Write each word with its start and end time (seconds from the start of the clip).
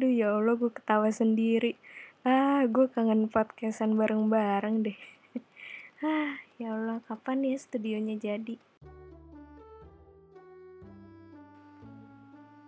Aduh 0.00 0.16
ya 0.16 0.32
Allah 0.32 0.56
gue 0.56 0.72
ketawa 0.72 1.12
sendiri. 1.12 1.76
Ah 2.24 2.64
gue 2.64 2.88
kangen 2.88 3.28
podcastan 3.28 4.00
bareng-bareng 4.00 4.80
deh. 4.80 4.96
ah 6.08 6.40
ya 6.56 6.72
Allah 6.72 7.04
kapan 7.04 7.44
ya 7.44 7.60
studionya 7.60 8.16
jadi? 8.16 8.56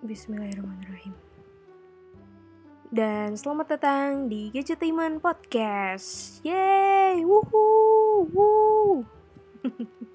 Bismillahirrahmanirrahim. 0.05 1.17
Dan 2.93 3.33
selamat 3.41 3.81
datang 3.81 4.29
di 4.29 4.53
Gadgetiman 4.53 5.17
Podcast. 5.17 6.37
Yeay, 6.45 7.25
wuhu, 7.25 8.29
wuh. 8.29 9.01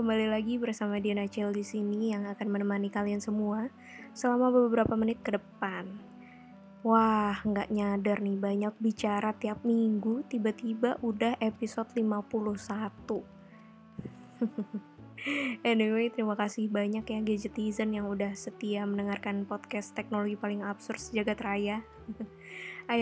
Kembali 0.00 0.32
lagi 0.32 0.56
bersama 0.56 0.96
Diana 0.96 1.28
Cel 1.28 1.52
di 1.52 1.60
sini 1.60 2.16
yang 2.16 2.24
akan 2.24 2.48
menemani 2.48 2.88
kalian 2.88 3.20
semua 3.20 3.68
selama 4.16 4.48
beberapa 4.48 4.96
menit 4.96 5.20
ke 5.20 5.36
depan. 5.36 5.84
Wah, 6.80 7.36
nggak 7.44 7.68
nyadar 7.68 8.24
nih 8.24 8.38
banyak 8.40 8.74
bicara 8.80 9.36
tiap 9.36 9.60
minggu, 9.60 10.24
tiba-tiba 10.24 10.96
udah 11.04 11.36
episode 11.44 11.92
51. 11.92 12.16
anyway, 15.66 16.08
terima 16.08 16.38
kasih 16.38 16.70
banyak 16.70 17.04
ya 17.04 17.20
Gadgetizen 17.20 17.92
yang 17.92 18.08
udah 18.08 18.32
setia 18.32 18.86
mendengarkan 18.88 19.44
podcast 19.44 19.92
teknologi 19.92 20.38
paling 20.38 20.64
absurd 20.64 21.02
sejagat 21.02 21.42
raya. 21.42 21.82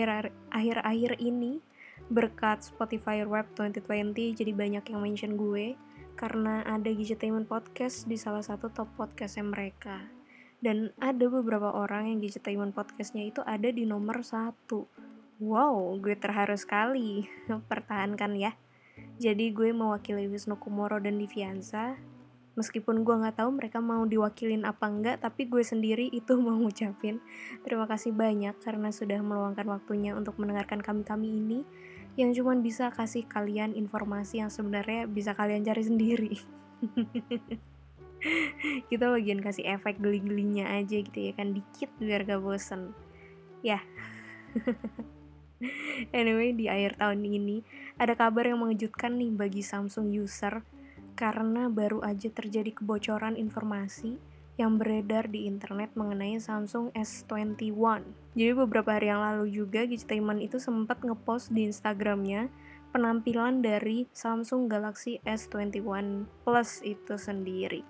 Akhir-akhir 0.51 1.21
ini, 1.21 1.61
berkat 2.09 2.65
Spotify 2.65 3.21
Web 3.23 3.53
2020, 3.53 4.41
jadi 4.41 4.51
banyak 4.51 4.83
yang 4.91 4.99
mention 4.99 5.37
gue 5.37 5.77
karena 6.17 6.63
ada 6.65 6.89
Gadgetainment 6.89 7.45
Podcast 7.45 8.09
di 8.09 8.17
salah 8.17 8.41
satu 8.41 8.71
top 8.73 8.87
podcastnya 8.97 9.45
mereka. 9.45 10.14
Dan 10.63 10.95
ada 10.97 11.25
beberapa 11.27 11.71
orang 11.71 12.09
yang 12.09 12.17
Gadgetainment 12.23 12.73
Podcastnya 12.73 13.27
itu 13.27 13.43
ada 13.43 13.69
di 13.69 13.83
nomor 13.83 14.23
satu. 14.23 14.87
Wow, 15.39 15.99
gue 15.99 16.15
terharu 16.15 16.55
sekali. 16.55 17.27
Pertahankan 17.71 18.33
ya. 18.39 18.55
Jadi 19.19 19.51
gue 19.51 19.75
mewakili 19.75 20.27
Wisnu 20.31 20.55
Kumoro 20.55 20.99
dan 20.99 21.19
Diviansa. 21.19 21.99
Meskipun 22.55 23.03
gue 23.03 23.15
nggak 23.19 23.43
tahu 23.43 23.51
mereka 23.51 23.83
mau 23.83 24.07
diwakilin 24.07 24.63
apa 24.63 24.87
enggak, 24.87 25.19
tapi 25.19 25.43
gue 25.51 25.59
sendiri 25.59 26.07
itu 26.07 26.39
mau 26.43 26.55
ngucapin 26.55 27.19
terima 27.67 27.83
kasih 27.83 28.15
banyak 28.15 28.55
karena 28.63 28.95
sudah 28.95 29.19
meluangkan 29.19 29.67
waktunya 29.67 30.15
untuk 30.15 30.39
mendengarkan 30.39 30.79
kami-kami 30.79 31.35
ini 31.35 31.59
yang 32.15 32.31
cuma 32.31 32.55
bisa 32.55 32.95
kasih 32.95 33.27
kalian 33.27 33.75
informasi 33.75 34.39
yang 34.39 34.47
sebenarnya 34.47 35.03
bisa 35.03 35.35
kalian 35.35 35.67
cari 35.67 35.83
sendiri. 35.83 36.33
kita 38.89 39.05
bagian 39.11 39.39
kasih 39.41 39.65
efek 39.77 40.01
geli-gelinya 40.01 40.69
aja 40.75 41.01
gitu 41.01 41.19
ya 41.19 41.31
kan 41.37 41.53
dikit 41.53 41.89
biar 42.01 42.25
gak 42.25 42.41
bosen 42.41 42.91
ya 43.61 43.81
anyway 46.17 46.51
di 46.51 46.67
akhir 46.67 46.99
tahun 46.99 47.23
ini 47.23 47.65
ada 47.95 48.17
kabar 48.17 48.45
yang 48.49 48.61
mengejutkan 48.65 49.15
nih 49.15 49.31
bagi 49.31 49.61
Samsung 49.63 50.11
user 50.11 50.65
karena 51.15 51.71
baru 51.71 52.03
aja 52.03 52.27
terjadi 52.27 52.75
kebocoran 52.75 53.39
informasi 53.39 54.19
yang 54.55 54.79
beredar 54.79 55.27
di 55.27 55.51
internet 55.51 55.91
mengenai 55.99 56.39
Samsung 56.39 56.91
S21. 56.95 58.07
Jadi 58.39 58.51
beberapa 58.55 58.95
hari 58.95 59.11
yang 59.11 59.19
lalu 59.19 59.51
juga 59.51 59.83
Gadgetainment 59.83 60.39
itu 60.39 60.59
sempat 60.63 61.03
ngepost 61.03 61.51
di 61.51 61.67
Instagramnya 61.67 62.47
penampilan 62.95 63.59
dari 63.59 64.07
Samsung 64.15 64.71
Galaxy 64.71 65.19
S21 65.27 66.23
Plus 66.47 66.79
itu 66.87 67.15
sendiri. 67.19 67.83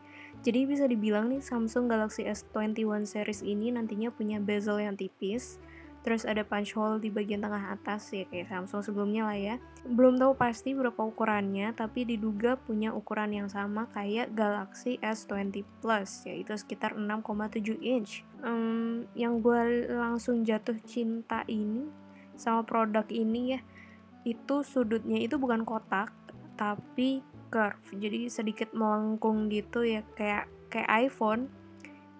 Jadi 0.46 0.70
bisa 0.70 0.86
dibilang 0.86 1.34
nih 1.34 1.42
Samsung 1.42 1.90
Galaxy 1.90 2.22
S21 2.30 3.10
series 3.10 3.42
ini 3.42 3.74
nantinya 3.74 4.14
punya 4.14 4.38
bezel 4.38 4.78
yang 4.78 4.94
tipis, 4.94 5.58
terus 6.06 6.22
ada 6.22 6.46
punch 6.46 6.78
hole 6.78 7.02
di 7.02 7.10
bagian 7.10 7.42
tengah 7.42 7.74
atas 7.74 8.14
ya 8.14 8.30
kayak 8.30 8.54
Samsung 8.54 8.86
sebelumnya 8.86 9.26
lah 9.26 9.34
ya. 9.42 9.56
Belum 9.90 10.22
tahu 10.22 10.38
pasti 10.38 10.78
berapa 10.78 11.02
ukurannya 11.02 11.74
tapi 11.74 12.06
diduga 12.06 12.62
punya 12.62 12.94
ukuran 12.94 13.34
yang 13.34 13.50
sama 13.50 13.90
kayak 13.90 14.38
Galaxy 14.38 15.02
S20 15.02 15.66
Plus 15.82 16.30
yaitu 16.30 16.54
sekitar 16.54 16.94
6,7 16.94 17.82
inch. 17.82 18.22
Um, 18.46 19.10
yang 19.18 19.42
gue 19.42 19.90
langsung 19.98 20.46
jatuh 20.46 20.78
cinta 20.86 21.42
ini 21.50 21.90
sama 22.38 22.62
produk 22.62 23.10
ini 23.10 23.58
ya 23.58 23.60
itu 24.30 24.62
sudutnya 24.62 25.18
itu 25.18 25.42
bukan 25.42 25.66
kotak 25.66 26.14
tapi 26.54 27.26
curve. 27.50 27.82
Jadi 27.96 28.28
sedikit 28.28 28.72
melengkung 28.76 29.48
gitu 29.50 29.86
ya 29.86 30.02
kayak 30.18 30.50
kayak 30.70 30.90
iPhone. 31.10 31.50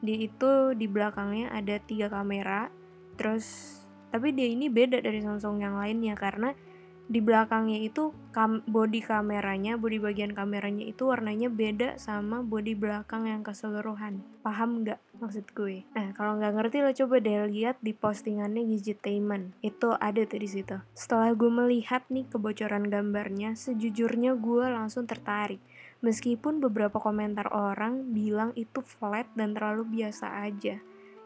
Di 0.02 0.30
itu 0.30 0.78
di 0.78 0.86
belakangnya 0.86 1.50
ada 1.54 1.82
tiga 1.82 2.12
kamera 2.12 2.70
terus 3.16 3.78
tapi 4.12 4.32
dia 4.32 4.48
ini 4.48 4.72
beda 4.72 5.04
dari 5.04 5.20
Samsung 5.24 5.60
yang 5.60 5.76
lainnya 5.76 6.16
karena 6.16 6.56
di 7.06 7.22
belakangnya 7.22 7.86
itu 7.86 8.10
kam 8.34 8.66
body 8.66 9.06
kameranya, 9.06 9.78
body 9.78 10.02
bagian 10.02 10.34
kameranya 10.34 10.90
itu 10.90 11.06
warnanya 11.06 11.54
beda 11.54 12.02
sama 12.02 12.42
body 12.42 12.74
belakang 12.74 13.30
yang 13.30 13.46
keseluruhan. 13.46 14.26
Paham 14.42 14.82
nggak 14.82 14.98
maksud 15.22 15.46
gue? 15.54 15.86
Nah, 15.94 16.18
kalau 16.18 16.42
nggak 16.42 16.54
ngerti 16.58 16.78
lo 16.82 16.92
coba 16.98 17.16
deh 17.22 17.46
lihat 17.46 17.78
di 17.86 17.94
postingannya 17.94 18.66
Gadgetainment. 18.66 19.54
Itu 19.62 19.94
ada 19.94 20.26
tuh 20.26 20.42
di 20.42 20.50
situ. 20.50 20.82
Setelah 20.98 21.38
gue 21.38 21.52
melihat 21.54 22.02
nih 22.10 22.26
kebocoran 22.26 22.90
gambarnya, 22.90 23.54
sejujurnya 23.54 24.34
gue 24.42 24.66
langsung 24.66 25.06
tertarik. 25.06 25.62
Meskipun 26.02 26.58
beberapa 26.58 26.98
komentar 26.98 27.54
orang 27.54 28.14
bilang 28.14 28.50
itu 28.58 28.82
flat 28.82 29.30
dan 29.38 29.54
terlalu 29.54 30.02
biasa 30.02 30.42
aja 30.46 30.82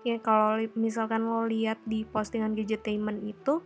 ya 0.07 0.15
kalau 0.23 0.55
misalkan 0.79 1.27
lo 1.27 1.43
lihat 1.43 1.79
di 1.83 2.07
postingan 2.07 2.55
gadgetainment 2.55 3.19
itu 3.27 3.59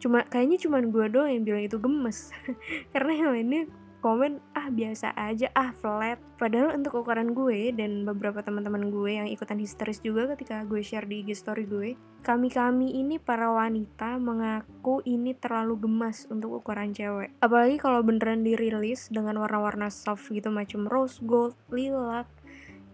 cuma 0.00 0.24
kayaknya 0.26 0.58
cuma 0.58 0.80
gue 0.80 1.06
doang 1.12 1.30
yang 1.30 1.44
bilang 1.44 1.64
itu 1.64 1.76
gemes. 1.76 2.32
Karena 2.96 3.12
yang 3.14 3.30
lainnya 3.36 3.62
komen 4.00 4.40
ah 4.56 4.72
biasa 4.72 5.12
aja 5.12 5.52
ah 5.52 5.76
flat. 5.76 6.16
Padahal 6.40 6.72
untuk 6.72 7.04
ukuran 7.04 7.36
gue 7.36 7.70
dan 7.76 8.08
beberapa 8.08 8.40
teman-teman 8.40 8.88
gue 8.88 9.10
yang 9.20 9.28
ikutan 9.28 9.60
histeris 9.60 10.00
juga 10.00 10.32
ketika 10.32 10.64
gue 10.64 10.80
share 10.80 11.04
di 11.04 11.20
IG 11.20 11.36
story 11.36 11.68
gue 11.68 11.88
kami-kami 12.20 13.00
ini 13.00 13.16
para 13.16 13.48
wanita 13.48 14.20
mengaku 14.20 15.04
ini 15.04 15.36
terlalu 15.36 15.84
gemas 15.84 16.24
untuk 16.32 16.64
ukuran 16.64 16.96
cewek. 16.96 17.32
Apalagi 17.44 17.76
kalau 17.76 18.00
beneran 18.00 18.40
dirilis 18.40 19.12
dengan 19.12 19.36
warna-warna 19.40 19.92
soft 19.92 20.32
gitu 20.32 20.48
macam 20.48 20.88
rose 20.88 21.20
gold 21.20 21.56
lilac 21.68 22.28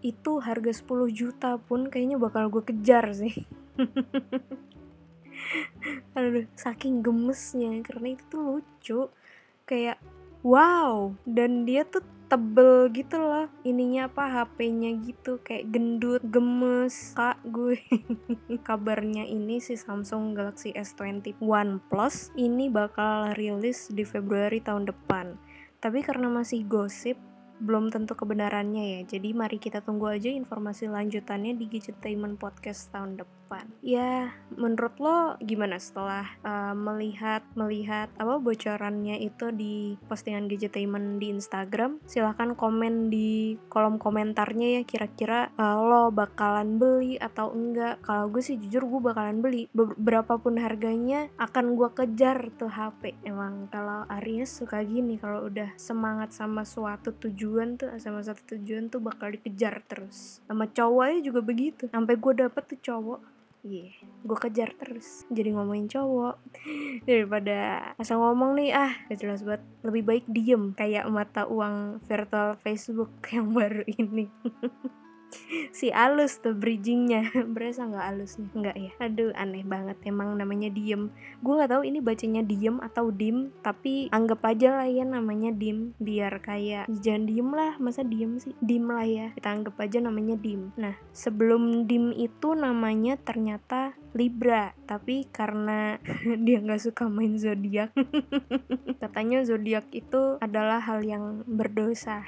itu 0.05 0.37
harga 0.37 0.71
10 0.71 1.09
juta 1.09 1.57
pun 1.57 1.89
kayaknya 1.89 2.21
bakal 2.21 2.53
gue 2.53 2.61
kejar 2.61 3.17
sih 3.17 3.33
aduh 6.15 6.45
saking 6.57 7.01
gemesnya 7.01 7.81
karena 7.85 8.15
itu 8.15 8.23
tuh 8.29 8.41
lucu 8.43 9.01
kayak 9.67 9.97
wow 10.41 11.13
dan 11.27 11.67
dia 11.67 11.83
tuh 11.87 12.03
tebel 12.27 12.91
gitu 12.91 13.15
loh 13.23 13.47
ininya 13.63 14.11
apa 14.11 14.27
HP-nya 14.27 14.99
gitu 14.99 15.39
kayak 15.39 15.71
gendut 15.71 16.19
gemes 16.27 17.15
kak 17.15 17.39
gue 17.47 17.79
kabarnya 18.67 19.23
ini 19.23 19.63
si 19.63 19.79
Samsung 19.79 20.35
Galaxy 20.35 20.75
S21 20.75 21.39
Plus 21.87 22.35
ini 22.35 22.67
bakal 22.67 23.31
rilis 23.31 23.87
di 23.87 24.03
Februari 24.03 24.59
tahun 24.59 24.91
depan 24.91 25.39
tapi 25.79 26.03
karena 26.03 26.27
masih 26.27 26.67
gosip 26.67 27.15
belum 27.57 27.89
tentu 27.89 28.13
kebenarannya 28.13 28.85
ya. 28.97 29.17
Jadi 29.17 29.33
mari 29.33 29.57
kita 29.57 29.81
tunggu 29.81 30.13
aja 30.13 30.29
informasi 30.29 30.93
lanjutannya 30.93 31.57
di 31.57 31.65
Gadgetainment 31.65 32.37
Podcast 32.37 32.93
tahun 32.93 33.17
depan. 33.17 33.37
Ya, 33.79 34.35
menurut 34.53 34.99
lo 34.99 35.39
gimana 35.39 35.79
setelah 35.79 36.27
uh, 36.43 36.75
melihat 36.75 37.41
melihat 37.55 38.11
apa 38.19 38.37
bocorannya 38.37 39.23
itu 39.23 39.49
di 39.55 39.95
postingan 40.11 40.51
Gadgetainment 40.51 41.23
di 41.23 41.31
Instagram? 41.31 42.03
Silahkan 42.03 42.53
komen 42.53 43.07
di 43.07 43.55
kolom 43.71 43.95
komentarnya 43.97 44.79
ya 44.79 44.83
kira-kira 44.83 45.55
uh, 45.55 45.79
lo 45.79 46.11
bakalan 46.11 46.75
beli 46.75 47.15
atau 47.15 47.55
enggak. 47.55 48.03
Kalau 48.03 48.27
gue 48.27 48.43
sih 48.43 48.59
jujur 48.59 48.83
gue 48.85 49.01
bakalan 49.01 49.39
beli. 49.39 49.71
Berapapun 49.73 50.59
harganya 50.59 51.31
akan 51.39 51.79
gue 51.79 51.89
kejar 51.95 52.51
tuh 52.59 52.69
HP. 52.69 53.15
Emang 53.23 53.71
kalau 53.71 54.03
Aries 54.19 54.51
suka 54.51 54.83
gini 54.83 55.15
kalau 55.15 55.47
udah 55.47 55.71
semangat 55.79 56.35
sama 56.35 56.67
suatu 56.67 57.15
tujuan 57.15 57.79
tuh 57.79 57.93
sama 58.01 58.19
satu 58.25 58.57
tujuan 58.57 58.89
tuh 58.89 58.99
bakal 58.99 59.31
dikejar 59.31 59.85
terus 59.85 60.41
sama 60.49 60.65
cowoknya 60.67 61.19
juga 61.21 61.41
begitu 61.45 61.87
sampai 61.87 62.15
gue 62.17 62.33
dapet 62.33 62.63
tuh 62.67 62.79
cowok 62.81 63.36
Iya, 63.65 63.89
yeah, 63.89 63.93
gue 64.21 64.37
kejar 64.37 64.69
terus. 64.77 65.25
Jadi 65.33 65.49
ngomongin 65.55 65.89
cowok 65.89 66.37
daripada 67.09 67.91
asal 67.97 68.21
ngomong 68.21 68.53
nih 68.59 68.69
ah, 68.75 68.93
gak 69.09 69.17
jelas 69.17 69.41
banget. 69.41 69.65
Lebih 69.81 70.03
baik 70.05 70.25
diem 70.29 70.63
kayak 70.77 71.09
mata 71.09 71.49
uang 71.49 72.03
virtual 72.05 72.59
Facebook 72.61 73.11
yang 73.33 73.51
baru 73.55 73.81
ini. 73.87 74.29
si 75.71 75.93
alus 75.93 76.39
tuh 76.39 76.55
bridgingnya. 76.55 77.31
Berasa 77.53 77.87
nggak 77.87 78.05
alus 78.13 78.39
nih? 78.39 78.51
Nggak 78.53 78.77
ya? 78.77 78.91
Aduh 79.03 79.31
aneh 79.35 79.63
banget. 79.63 79.97
Emang 80.05 80.35
namanya 80.35 80.69
diem. 80.71 81.13
Gue 81.43 81.53
nggak 81.57 81.71
tahu 81.71 81.83
ini 81.85 81.99
bacanya 81.99 82.41
diem 82.43 82.77
atau 82.81 83.11
dim 83.13 83.51
tapi 83.63 84.11
anggap 84.11 84.43
aja 84.47 84.83
lah 84.83 84.87
ya 84.89 85.03
namanya 85.03 85.53
dim. 85.53 85.93
Biar 85.99 86.39
kayak 86.43 86.89
jangan 87.03 87.23
diem 87.27 87.49
lah. 87.51 87.73
Masa 87.79 88.01
diem 88.03 88.39
sih? 88.41 88.53
Dim 88.59 88.87
lah 88.87 89.07
ya. 89.07 89.27
Kita 89.35 89.49
anggap 89.53 89.75
aja 89.79 90.01
namanya 90.03 90.35
dim. 90.39 90.71
Nah 90.79 90.95
sebelum 91.11 91.87
dim 91.87 92.11
itu 92.15 92.53
namanya 92.57 93.19
ternyata 93.19 93.95
Libra. 94.17 94.73
Tapi 94.89 95.29
karena 95.29 96.01
dia 96.45 96.57
nggak 96.57 96.81
suka 96.81 97.05
main 97.05 97.37
zodiak. 97.37 97.93
Katanya 99.03 99.45
zodiak 99.45 99.85
itu 99.93 100.41
adalah 100.41 100.81
hal 100.81 101.05
yang 101.05 101.45
berdosa. 101.45 102.25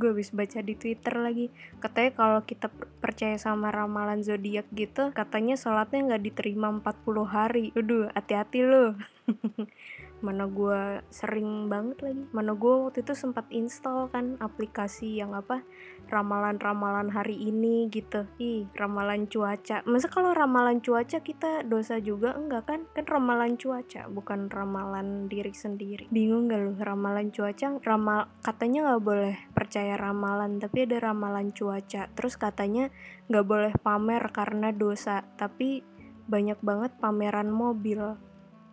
Gue 0.00 0.16
habis 0.16 0.32
baca 0.32 0.64
di 0.64 0.74
twitter 0.78 1.14
lagi 1.20 1.52
katanya 1.98 2.14
kalau 2.14 2.46
kita 2.46 2.70
percaya 3.02 3.34
sama 3.42 3.74
ramalan 3.74 4.22
zodiak 4.22 4.70
gitu 4.70 5.10
katanya 5.10 5.58
sholatnya 5.58 6.14
nggak 6.14 6.30
diterima 6.30 6.70
40 6.70 7.26
hari. 7.26 7.74
Aduh 7.74 8.06
hati-hati 8.14 8.62
loh 8.62 8.94
mana 10.20 10.50
gue 10.50 11.02
sering 11.08 11.70
banget 11.70 12.02
lagi. 12.02 12.24
Mana 12.34 12.52
gue 12.58 12.74
waktu 12.88 13.06
itu 13.06 13.14
sempat 13.14 13.46
install 13.54 14.10
kan 14.10 14.34
aplikasi 14.42 15.18
yang 15.18 15.34
apa 15.34 15.62
ramalan-ramalan 16.10 17.12
hari 17.12 17.36
ini 17.38 17.86
gitu. 17.92 18.26
Ih 18.42 18.66
ramalan 18.74 19.30
cuaca. 19.30 19.84
Masa 19.86 20.10
kalau 20.10 20.34
ramalan 20.34 20.82
cuaca 20.82 21.22
kita 21.22 21.62
dosa 21.66 22.02
juga? 22.02 22.34
Enggak 22.34 22.70
kan? 22.70 22.80
Kan 22.96 23.06
ramalan 23.06 23.54
cuaca 23.54 24.10
bukan 24.10 24.50
ramalan 24.50 25.30
diri 25.30 25.52
sendiri. 25.54 26.10
Bingung 26.10 26.50
gak 26.50 26.60
lu? 26.60 26.72
Ramalan 26.78 27.30
cuaca 27.30 27.78
ramal 27.82 28.30
katanya 28.40 28.92
nggak 28.92 29.04
boleh 29.04 29.36
percaya 29.52 29.94
ramalan 29.94 30.58
tapi 30.58 30.88
ada 30.88 30.98
ramalan 31.00 31.54
cuaca. 31.54 32.10
Terus 32.12 32.34
katanya 32.34 32.90
nggak 33.28 33.46
boleh 33.46 33.72
pamer 33.78 34.22
karena 34.32 34.72
dosa 34.72 35.24
tapi 35.36 35.84
banyak 36.28 36.60
banget 36.60 36.92
pameran 37.00 37.48
mobil 37.48 38.20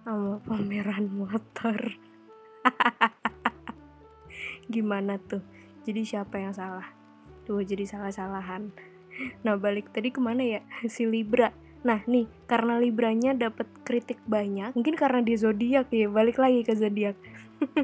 sama 0.06 0.38
pameran 0.46 1.10
motor. 1.10 1.98
Gimana 4.74 5.18
tuh? 5.18 5.42
Jadi 5.81 6.06
siapa 6.06 6.38
yang 6.38 6.54
salah? 6.54 6.86
Tuh 7.50 7.66
jadi 7.66 7.90
salah-salahan. 7.90 8.69
Nah 9.42 9.57
balik 9.57 9.90
tadi 9.90 10.13
ke 10.13 10.22
mana 10.22 10.46
ya? 10.46 10.62
Si 10.94 11.10
Libra. 11.10 11.50
Nah 11.81 12.06
nih 12.06 12.30
karena 12.46 12.78
Libranya 12.78 13.34
dapat 13.34 13.66
kritik 13.81 14.22
banyak 14.30 14.78
mungkin 14.78 14.94
karena 14.94 15.25
dia 15.25 15.42
zodiak 15.42 15.90
ya 15.90 16.06
balik 16.06 16.38
lagi 16.38 16.62
ke 16.62 16.78
zodiak. 16.78 17.18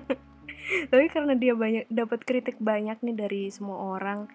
Tapi 0.94 1.06
karena 1.09 1.33
dia 1.33 1.57
banyak 1.57 1.89
dapat 1.89 2.21
kritik 2.21 2.62
banyak 2.62 3.01
nih 3.01 3.18
dari 3.18 3.50
semua 3.50 3.97
orang 3.97 4.29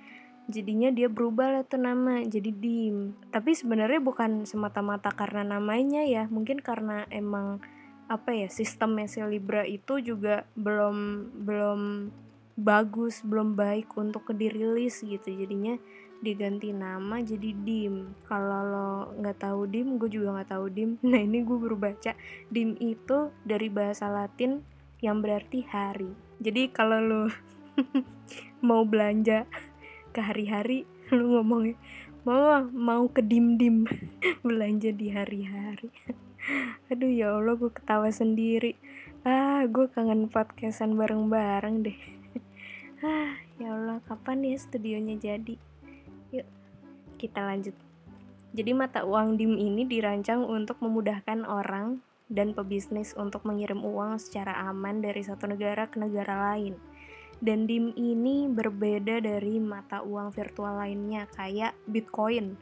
jadinya 0.47 0.95
dia 0.95 1.11
berubah 1.11 1.55
lah 1.55 1.63
tuh 1.63 1.79
nama 1.79 2.19
jadi 2.27 2.51
Dim. 2.51 3.15
Tapi 3.31 3.55
sebenarnya 3.55 4.03
bukan 4.03 4.43
semata-mata 4.43 5.15
karena 5.15 5.47
namanya 5.47 6.03
ya 6.03 6.27
mungkin 6.31 6.59
karena 6.59 7.07
emang 7.15 7.63
apa 8.07 8.31
ya 8.31 8.47
sistemnya 8.47 9.11
si 9.11 9.19
Libra 9.23 9.67
itu 9.67 9.99
juga 9.99 10.47
belum 10.55 11.29
belum 11.43 11.81
bagus 12.57 13.21
belum 13.27 13.59
baik 13.59 13.93
untuk 13.99 14.31
dirilis 14.33 15.03
gitu. 15.03 15.29
Jadinya 15.29 15.77
diganti 16.25 16.73
nama 16.73 17.21
jadi 17.21 17.53
dim. 17.53 18.17
Kalau 18.25 18.61
lo 18.65 18.91
nggak 19.21 19.39
tahu 19.43 19.69
dim 19.69 20.01
gue 20.01 20.09
juga 20.09 20.41
nggak 20.41 20.51
tahu 20.55 20.67
dim. 20.73 20.91
Nah 21.11 21.21
ini 21.21 21.45
gue 21.45 21.57
baru 21.59 21.77
baca. 21.77 22.17
Dim 22.49 22.79
itu 22.81 23.31
dari 23.45 23.69
bahasa 23.69 24.09
Latin 24.09 24.65
yang 25.05 25.21
berarti 25.21 25.67
hari. 25.69 26.09
Jadi 26.41 26.73
kalau 26.73 26.99
lo 27.03 27.23
mau 28.69 28.87
belanja 28.89 29.45
ke 30.17 30.21
hari-hari 30.25 30.89
lo 31.15 31.39
ngomongnya 31.39 31.77
mau 32.27 32.65
mau 32.75 33.07
ke 33.07 33.23
dim 33.23 33.55
dim 33.55 33.87
belanja 34.43 34.91
di 34.91 35.15
hari-hari 35.15 35.93
aduh 36.93 37.11
ya 37.11 37.35
Allah 37.35 37.55
gue 37.59 37.71
ketawa 37.71 38.11
sendiri 38.11 38.79
ah 39.27 39.67
gue 39.67 39.87
kangen 39.91 40.31
podcastan 40.31 40.95
bareng-bareng 40.95 41.87
deh 41.87 41.99
ah 43.07 43.35
ya 43.59 43.75
Allah 43.75 43.99
kapan 44.07 44.47
ya 44.47 44.57
studionya 44.57 45.19
jadi 45.19 45.55
yuk 46.31 46.47
kita 47.19 47.43
lanjut 47.43 47.75
jadi 48.57 48.73
mata 48.73 49.05
uang 49.05 49.37
DIM 49.37 49.61
ini 49.61 49.85
dirancang 49.85 50.41
untuk 50.41 50.81
memudahkan 50.81 51.45
orang 51.45 52.01
dan 52.33 52.57
pebisnis 52.57 53.13
untuk 53.13 53.45
mengirim 53.45 53.85
uang 53.85 54.17
secara 54.17 54.57
aman 54.73 55.05
dari 55.05 55.21
satu 55.21 55.45
negara 55.45 55.85
ke 55.87 56.01
negara 56.01 56.53
lain. 56.53 56.73
Dan 57.37 57.69
DIM 57.69 57.93
ini 58.01 58.49
berbeda 58.49 59.21
dari 59.21 59.61
mata 59.61 60.01
uang 60.01 60.33
virtual 60.33 60.81
lainnya 60.81 61.29
kayak 61.37 61.77
Bitcoin. 61.85 62.57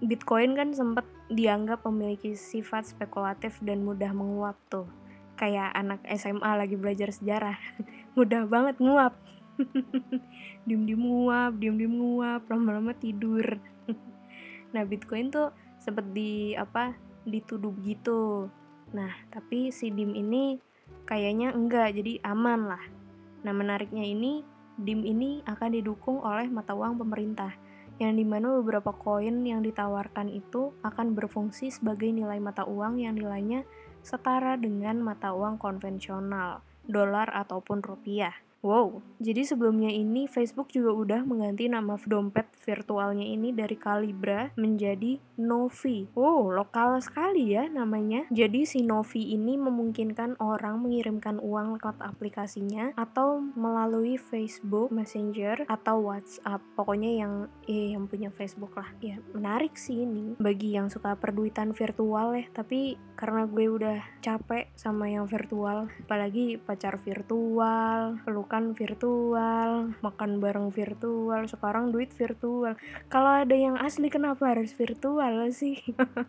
Bitcoin 0.00 0.56
kan 0.56 0.72
sempat 0.72 1.04
dianggap 1.28 1.84
memiliki 1.84 2.32
sifat 2.32 2.88
spekulatif 2.88 3.60
dan 3.60 3.84
mudah 3.84 4.16
menguap 4.16 4.56
tuh. 4.72 4.88
Kayak 5.36 5.76
anak 5.76 6.00
SMA 6.16 6.56
lagi 6.56 6.72
belajar 6.80 7.12
sejarah. 7.12 7.60
mudah 8.16 8.48
banget 8.48 8.80
nguap. 8.80 9.12
diem-diem 10.66 11.04
nguap, 11.04 11.52
diem-diem 11.60 11.92
nguap, 11.92 12.48
lama-lama 12.48 12.96
tidur. 12.96 13.60
nah, 14.72 14.88
Bitcoin 14.88 15.28
tuh 15.28 15.52
sempet 15.76 16.08
di 16.16 16.56
apa? 16.56 16.96
dituduh 17.20 17.76
gitu. 17.84 18.48
Nah, 18.96 19.12
tapi 19.28 19.68
si 19.68 19.92
DIM 19.92 20.16
ini 20.16 20.56
kayaknya 21.04 21.52
enggak, 21.52 21.92
jadi 21.92 22.16
aman 22.24 22.72
lah. 22.72 22.80
Nah, 23.44 23.52
menariknya 23.52 24.08
ini, 24.08 24.40
DIM 24.80 25.04
ini 25.04 25.44
akan 25.44 25.76
didukung 25.76 26.24
oleh 26.24 26.48
mata 26.48 26.72
uang 26.72 26.96
pemerintah 26.96 27.52
yang 28.00 28.16
di 28.16 28.24
mana 28.24 28.56
beberapa 28.58 28.96
koin 28.96 29.44
yang 29.44 29.60
ditawarkan 29.60 30.32
itu 30.32 30.72
akan 30.80 31.12
berfungsi 31.12 31.68
sebagai 31.68 32.08
nilai 32.08 32.40
mata 32.40 32.64
uang 32.64 32.96
yang 32.96 33.12
nilainya 33.12 33.68
setara 34.00 34.56
dengan 34.56 35.04
mata 35.04 35.36
uang 35.36 35.60
konvensional, 35.60 36.64
dolar 36.88 37.28
ataupun 37.28 37.84
rupiah. 37.84 38.32
Wow, 38.60 39.00
jadi 39.16 39.40
sebelumnya 39.40 39.88
ini 39.88 40.28
Facebook 40.28 40.68
juga 40.68 40.92
udah 40.92 41.20
mengganti 41.24 41.64
nama 41.64 41.96
dompet 41.96 42.44
virtualnya 42.60 43.24
ini 43.24 43.56
dari 43.56 43.72
Calibra 43.72 44.52
menjadi 44.60 45.16
Novi. 45.40 46.12
Wow, 46.12 46.52
lokal 46.52 47.00
sekali 47.00 47.56
ya 47.56 47.72
namanya. 47.72 48.28
Jadi 48.28 48.68
si 48.68 48.84
Novi 48.84 49.32
ini 49.32 49.56
memungkinkan 49.56 50.44
orang 50.44 50.84
mengirimkan 50.84 51.40
uang 51.40 51.80
lewat 51.80 52.04
aplikasinya 52.04 52.92
atau 53.00 53.40
melalui 53.40 54.20
Facebook 54.20 54.92
Messenger 54.92 55.64
atau 55.64 56.12
WhatsApp. 56.12 56.60
Pokoknya 56.76 57.24
yang 57.24 57.32
eh 57.64 57.96
yang 57.96 58.04
punya 58.12 58.28
Facebook 58.28 58.76
lah. 58.76 58.92
Ya, 59.00 59.16
menarik 59.32 59.80
sih 59.80 60.04
ini 60.04 60.36
bagi 60.36 60.76
yang 60.76 60.92
suka 60.92 61.16
perduitan 61.16 61.72
virtual 61.72 62.36
ya, 62.36 62.44
tapi 62.52 63.00
karena 63.16 63.48
gue 63.48 63.66
udah 63.72 63.98
capek 64.20 64.68
sama 64.76 65.08
yang 65.08 65.24
virtual, 65.24 65.88
apalagi 66.04 66.60
pacar 66.60 67.00
virtual, 67.00 68.20
peluk 68.24 68.49
makan 68.50 68.74
virtual, 68.74 69.94
makan 70.02 70.42
bareng 70.42 70.74
virtual, 70.74 71.46
sekarang 71.46 71.94
duit 71.94 72.10
virtual. 72.10 72.74
Kalau 73.06 73.46
ada 73.46 73.54
yang 73.54 73.78
asli 73.78 74.10
kenapa 74.10 74.50
harus 74.50 74.74
virtual 74.74 75.54
sih? 75.54 75.78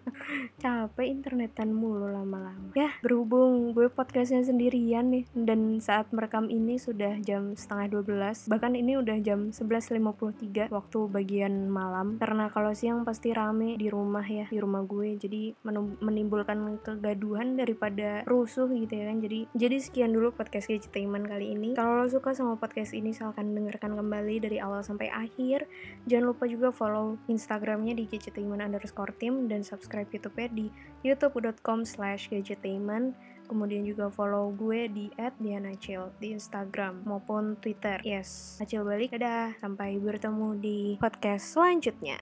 Capek 0.61 1.09
internetan 1.09 1.73
mulu 1.73 2.13
lama-lama. 2.13 2.77
Ya, 2.77 2.93
berhubung 3.01 3.73
gue 3.73 3.89
podcastnya 3.89 4.45
sendirian 4.45 5.09
nih, 5.09 5.25
dan 5.33 5.81
saat 5.81 6.13
merekam 6.13 6.45
ini 6.53 6.77
sudah 6.77 7.17
jam 7.25 7.57
setengah 7.57 8.05
12, 8.05 8.53
bahkan 8.53 8.77
ini 8.77 9.01
udah 9.01 9.17
jam 9.25 9.49
11.53 9.49 10.69
waktu 10.69 10.99
bagian 11.09 11.73
malam. 11.73 12.21
Karena 12.21 12.53
kalau 12.53 12.77
siang 12.77 13.01
pasti 13.01 13.33
rame 13.33 13.81
di 13.81 13.89
rumah 13.89 14.29
ya, 14.29 14.45
di 14.45 14.61
rumah 14.61 14.85
gue, 14.85 15.17
jadi 15.17 15.57
menimbulkan 16.05 16.85
kegaduhan 16.85 17.57
daripada 17.57 18.21
rusuh 18.29 18.69
gitu 18.69 18.93
ya 18.93 19.09
kan. 19.09 19.25
Jadi 19.25 19.49
jadi 19.57 19.81
sekian 19.81 20.13
dulu 20.13 20.29
podcast 20.37 20.69
Gadgetainment 20.69 21.25
kali 21.25 21.57
ini. 21.57 21.73
Kalau 21.73 22.10
suka 22.11 22.35
sama 22.35 22.59
podcast 22.59 22.91
ini 22.91 23.15
silahkan 23.15 23.47
dengarkan 23.47 23.95
kembali 23.95 24.43
dari 24.43 24.59
awal 24.59 24.83
sampai 24.83 25.07
akhir 25.07 25.63
jangan 26.03 26.35
lupa 26.35 26.43
juga 26.43 26.75
follow 26.75 27.15
instagramnya 27.31 27.95
di 27.95 28.03
gadgetainment 28.11 28.59
underscore 28.59 29.15
team 29.15 29.47
dan 29.47 29.63
subscribe 29.63 30.11
youtube-nya 30.11 30.51
di 30.51 30.67
youtube.com 31.07 31.87
slash 31.87 32.27
gadgetainment 32.27 33.15
kemudian 33.47 33.87
juga 33.87 34.11
follow 34.11 34.51
gue 34.55 34.91
di 34.91 35.05
@dianacil 35.15 36.11
di 36.23 36.31
Instagram 36.31 37.03
maupun 37.03 37.59
Twitter. 37.59 37.99
Yes, 37.99 38.55
acil 38.63 38.87
balik. 38.87 39.11
Dadah, 39.11 39.59
sampai 39.59 39.99
bertemu 39.99 40.55
di 40.55 40.79
podcast 40.95 41.59
selanjutnya. 41.59 42.15